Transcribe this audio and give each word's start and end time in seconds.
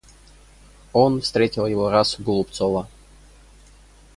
Он 0.93 1.21
встретил 1.21 1.67
его 1.67 1.91
раз 1.91 2.17
у 2.19 2.23
Голубцова. 2.23 2.87